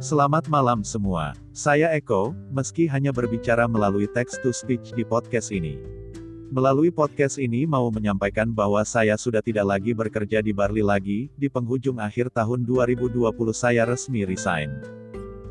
Selamat 0.00 0.48
malam 0.48 0.80
semua. 0.80 1.36
Saya 1.52 1.92
Eko, 1.92 2.32
meski 2.48 2.88
hanya 2.88 3.12
berbicara 3.12 3.68
melalui 3.68 4.08
text 4.08 4.40
to 4.40 4.48
speech 4.48 4.96
di 4.96 5.04
podcast 5.04 5.52
ini. 5.52 5.76
Melalui 6.48 6.88
podcast 6.88 7.36
ini 7.36 7.68
mau 7.68 7.92
menyampaikan 7.92 8.48
bahwa 8.48 8.80
saya 8.80 9.12
sudah 9.20 9.44
tidak 9.44 9.68
lagi 9.68 9.92
bekerja 9.92 10.40
di 10.40 10.56
Barli 10.56 10.80
lagi, 10.80 11.28
di 11.36 11.52
penghujung 11.52 12.00
akhir 12.00 12.32
tahun 12.32 12.64
2020 12.64 13.12
saya 13.52 13.84
resmi 13.84 14.24
resign. 14.24 14.72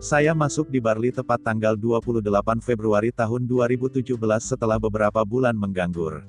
Saya 0.02 0.34
masuk 0.34 0.74
di 0.74 0.82
Barli 0.82 1.14
tepat 1.14 1.46
tanggal 1.46 1.78
28 1.78 2.26
Februari 2.66 3.14
tahun 3.14 3.46
2017 3.46 4.02
setelah 4.42 4.82
beberapa 4.82 5.22
bulan 5.30 5.54
mengganggur. 5.54 6.26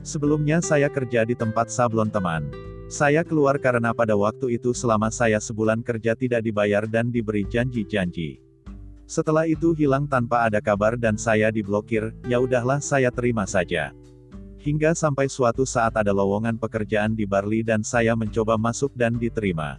Sebelumnya 0.00 0.64
saya 0.64 0.88
kerja 0.88 1.28
di 1.28 1.36
tempat 1.36 1.68
sablon 1.68 2.08
teman. 2.08 2.48
Saya 2.90 3.22
keluar 3.22 3.54
karena 3.62 3.94
pada 3.94 4.18
waktu 4.18 4.58
itu 4.58 4.74
selama 4.74 5.14
saya 5.14 5.38
sebulan 5.38 5.78
kerja 5.78 6.18
tidak 6.18 6.42
dibayar 6.42 6.90
dan 6.90 7.06
diberi 7.14 7.46
janji-janji. 7.46 8.42
Setelah 9.06 9.46
itu 9.46 9.70
hilang 9.78 10.10
tanpa 10.10 10.50
ada 10.50 10.58
kabar 10.58 10.98
dan 10.98 11.14
saya 11.14 11.54
diblokir, 11.54 12.10
ya 12.26 12.42
udahlah 12.42 12.82
saya 12.82 13.14
terima 13.14 13.46
saja. 13.46 13.94
Hingga 14.58 14.98
sampai 14.98 15.30
suatu 15.30 15.62
saat 15.62 15.94
ada 15.94 16.10
lowongan 16.10 16.58
pekerjaan 16.58 17.14
di 17.14 17.30
Barli 17.30 17.62
dan 17.62 17.86
saya 17.86 18.18
mencoba 18.18 18.58
masuk 18.58 18.90
dan 18.98 19.14
diterima. 19.14 19.78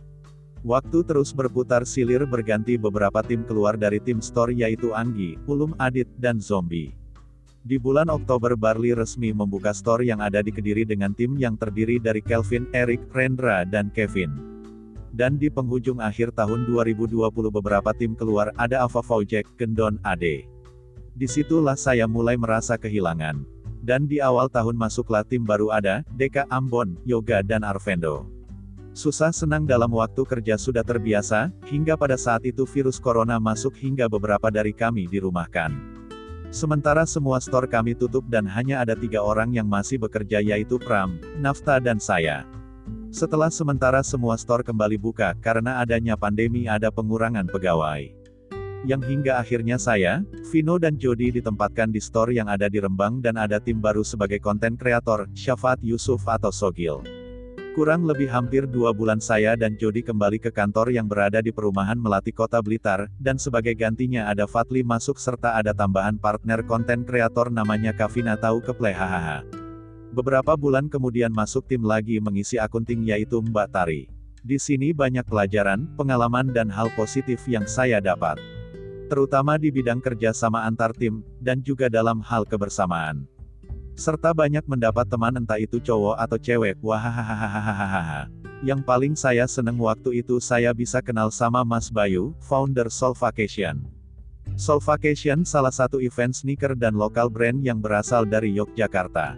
Waktu 0.63 1.03
terus 1.03 1.35
berputar 1.35 1.83
silir 1.83 2.23
berganti 2.23 2.79
beberapa 2.79 3.19
tim 3.19 3.43
keluar 3.43 3.75
dari 3.75 3.99
tim 3.99 4.23
store 4.23 4.55
yaitu 4.55 4.95
Anggi, 4.95 5.35
Ulum 5.51 5.75
Adit, 5.83 6.07
dan 6.15 6.39
Zombie. 6.39 7.00
Di 7.61 7.77
bulan 7.77 8.09
Oktober 8.09 8.57
Barley 8.57 8.97
resmi 8.97 9.29
membuka 9.29 9.69
store 9.69 10.01
yang 10.01 10.17
ada 10.17 10.41
di 10.41 10.49
Kediri 10.49 10.81
dengan 10.81 11.13
tim 11.13 11.37
yang 11.37 11.53
terdiri 11.53 12.01
dari 12.01 12.17
Kelvin, 12.17 12.65
Eric, 12.73 13.05
Rendra 13.13 13.61
dan 13.69 13.93
Kevin. 13.93 14.33
Dan 15.13 15.37
di 15.37 15.45
penghujung 15.45 16.01
akhir 16.01 16.33
tahun 16.33 16.65
2020 16.65 17.21
beberapa 17.53 17.93
tim 17.93 18.17
keluar 18.17 18.49
ada 18.57 18.81
Ava 18.81 19.05
Faujek, 19.05 19.45
Gendon, 19.61 20.01
Ade. 20.01 20.49
Di 21.13 21.29
situlah 21.29 21.77
saya 21.77 22.09
mulai 22.09 22.33
merasa 22.33 22.81
kehilangan. 22.81 23.45
Dan 23.77 24.09
di 24.09 24.17
awal 24.17 24.49
tahun 24.49 24.73
masuklah 24.73 25.21
tim 25.21 25.45
baru 25.45 25.69
ada, 25.69 26.01
Deka 26.17 26.49
Ambon, 26.49 26.97
Yoga 27.05 27.45
dan 27.45 27.61
Arvendo. 27.61 28.25
Susah 28.97 29.29
senang 29.29 29.69
dalam 29.69 29.93
waktu 29.93 30.25
kerja 30.25 30.57
sudah 30.57 30.81
terbiasa, 30.81 31.53
hingga 31.69 31.93
pada 31.93 32.17
saat 32.17 32.41
itu 32.41 32.65
virus 32.65 32.97
corona 32.97 33.37
masuk 33.37 33.77
hingga 33.77 34.09
beberapa 34.09 34.49
dari 34.49 34.73
kami 34.73 35.05
dirumahkan. 35.05 36.00
Sementara 36.51 37.07
semua 37.07 37.39
store 37.39 37.63
kami 37.63 37.95
tutup 37.95 38.27
dan 38.27 38.43
hanya 38.43 38.83
ada 38.83 38.91
tiga 38.91 39.23
orang 39.23 39.55
yang 39.55 39.71
masih 39.71 39.95
bekerja 39.95 40.43
yaitu 40.43 40.75
Pram, 40.75 41.15
Nafta 41.39 41.79
dan 41.79 41.95
saya. 41.95 42.43
Setelah 43.07 43.47
sementara 43.47 44.03
semua 44.03 44.35
store 44.35 44.59
kembali 44.59 44.99
buka, 44.99 45.31
karena 45.39 45.79
adanya 45.79 46.19
pandemi 46.19 46.67
ada 46.67 46.91
pengurangan 46.91 47.47
pegawai. 47.47 48.11
Yang 48.83 49.01
hingga 49.07 49.39
akhirnya 49.39 49.79
saya, 49.79 50.27
Vino 50.51 50.75
dan 50.75 50.99
Jody 50.99 51.31
ditempatkan 51.31 51.87
di 51.87 52.03
store 52.03 52.35
yang 52.35 52.51
ada 52.51 52.67
di 52.67 52.83
Rembang 52.83 53.23
dan 53.23 53.39
ada 53.39 53.63
tim 53.63 53.79
baru 53.79 54.03
sebagai 54.03 54.43
konten 54.43 54.75
kreator, 54.75 55.31
Syafat 55.31 55.79
Yusuf 55.79 56.27
atau 56.27 56.51
Sogil. 56.51 57.20
Kurang 57.71 58.03
lebih 58.03 58.27
hampir 58.27 58.67
dua 58.67 58.91
bulan 58.91 59.23
saya 59.23 59.55
dan 59.55 59.79
Jody 59.79 60.03
kembali 60.03 60.43
ke 60.43 60.51
kantor 60.51 60.91
yang 60.91 61.07
berada 61.07 61.39
di 61.39 61.55
perumahan 61.55 61.95
Melati 61.95 62.35
Kota 62.35 62.59
Blitar, 62.59 63.07
dan 63.15 63.39
sebagai 63.39 63.71
gantinya 63.79 64.27
ada 64.27 64.43
Fatli 64.43 64.83
masuk 64.83 65.15
serta 65.15 65.55
ada 65.55 65.71
tambahan 65.71 66.19
partner 66.19 66.67
konten 66.67 67.07
kreator 67.07 67.47
namanya 67.47 67.95
Kavina 67.95 68.35
tahu 68.35 68.59
keple 68.59 68.91
hahaha. 68.91 69.47
Beberapa 70.11 70.59
bulan 70.59 70.91
kemudian 70.91 71.31
masuk 71.31 71.63
tim 71.63 71.87
lagi 71.87 72.19
mengisi 72.19 72.59
akunting 72.59 73.07
yaitu 73.07 73.39
Mbak 73.39 73.71
Tari. 73.71 74.11
Di 74.43 74.59
sini 74.59 74.91
banyak 74.91 75.23
pelajaran, 75.23 75.87
pengalaman 75.95 76.51
dan 76.51 76.67
hal 76.67 76.91
positif 76.99 77.39
yang 77.47 77.63
saya 77.71 78.03
dapat. 78.03 78.35
Terutama 79.07 79.55
di 79.55 79.71
bidang 79.71 80.03
kerja 80.03 80.35
sama 80.35 80.67
antar 80.67 80.91
tim, 80.91 81.23
dan 81.39 81.63
juga 81.63 81.87
dalam 81.87 82.19
hal 82.19 82.43
kebersamaan. 82.43 83.23
Serta 83.95 84.31
banyak 84.31 84.63
mendapat 84.65 85.05
teman 85.05 85.35
entah 85.35 85.59
itu 85.59 85.77
cowok 85.77 86.15
atau 86.17 86.37
cewek, 86.39 86.79
wahahaha. 86.79 88.31
Yang 88.61 88.81
paling 88.85 89.13
saya 89.17 89.49
seneng 89.49 89.81
waktu 89.81 90.21
itu 90.21 90.37
saya 90.37 90.69
bisa 90.69 91.01
kenal 91.01 91.33
sama 91.33 91.65
Mas 91.65 91.89
Bayu, 91.89 92.37
founder 92.45 92.93
Soul 92.93 93.17
Vacation. 93.17 93.81
Soul 94.53 94.77
Vacation 94.83 95.41
salah 95.41 95.73
satu 95.73 95.97
event 95.97 96.35
sneaker 96.35 96.77
dan 96.77 96.93
lokal 96.93 97.31
brand 97.31 97.57
yang 97.65 97.81
berasal 97.81 98.21
dari 98.27 98.53
Yogyakarta. 98.53 99.33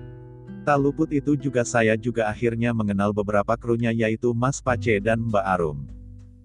Tak 0.63 0.77
luput 0.79 1.11
itu 1.11 1.35
juga 1.35 1.67
saya 1.67 1.99
juga 1.99 2.27
akhirnya 2.31 2.71
mengenal 2.71 3.11
beberapa 3.11 3.55
krunya 3.59 3.91
yaitu 3.91 4.31
Mas 4.31 4.63
Pace 4.63 4.99
dan 5.03 5.19
Mbak 5.27 5.45
Arum. 5.59 6.02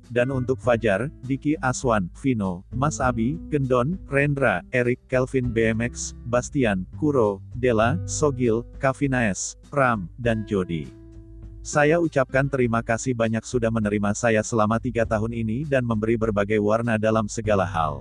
Dan 0.09 0.33
untuk 0.33 0.57
Fajar, 0.61 1.13
Diki 1.25 1.55
Aswan, 1.61 2.09
Vino, 2.19 2.65
Mas 2.73 2.97
Abi, 2.99 3.37
Gendon, 3.53 4.01
Rendra, 4.09 4.65
Erik, 4.73 5.01
Kelvin 5.09 5.53
BMX, 5.53 6.17
Bastian, 6.29 6.89
Kuro, 6.97 7.45
Dela, 7.53 8.01
Sogil, 8.09 8.65
Kavinaes, 8.81 9.61
Pram, 9.69 10.09
dan 10.17 10.49
Jody. 10.49 10.89
Saya 11.61 12.01
ucapkan 12.01 12.49
terima 12.49 12.81
kasih 12.81 13.13
banyak 13.13 13.45
sudah 13.45 13.69
menerima 13.69 14.17
saya 14.17 14.41
selama 14.41 14.81
tiga 14.81 15.05
tahun 15.05 15.37
ini 15.37 15.69
dan 15.69 15.85
memberi 15.85 16.17
berbagai 16.17 16.57
warna 16.57 16.97
dalam 16.97 17.29
segala 17.29 17.69
hal. 17.69 18.01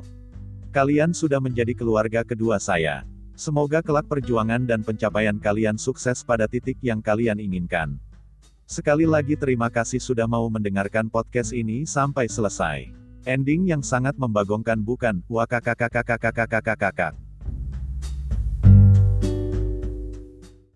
Kalian 0.72 1.12
sudah 1.12 1.44
menjadi 1.44 1.76
keluarga 1.76 2.24
kedua 2.24 2.64
saya. 2.64 3.04
Semoga 3.36 3.84
kelak 3.84 4.08
perjuangan 4.08 4.64
dan 4.64 4.88
pencapaian 4.88 5.36
kalian 5.36 5.76
sukses 5.76 6.24
pada 6.24 6.48
titik 6.48 6.80
yang 6.80 7.04
kalian 7.04 7.44
inginkan. 7.44 8.00
Sekali 8.68 9.08
lagi 9.08 9.40
terima 9.40 9.72
kasih 9.72 10.04
sudah 10.04 10.28
mau 10.28 10.44
mendengarkan 10.52 11.08
podcast 11.08 11.56
ini 11.56 11.88
sampai 11.88 12.28
selesai. 12.28 12.92
Ending 13.24 13.64
yang 13.64 13.80
sangat 13.80 14.20
membagongkan 14.20 14.84
bukan, 14.84 15.24
wakakakakakakakakakakak. 15.32 17.16